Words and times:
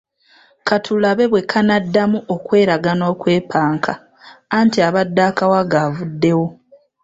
Ka 0.67 0.75
tulabe 0.85 1.23
bwe 1.31 1.41
kanaddamu 1.51 2.17
okweraga 2.35 2.91
n'okwepanka, 2.95 3.93
anti 4.57 4.77
abadde 4.87 5.21
akawaga 5.29 5.77
avuddewo. 5.87 6.47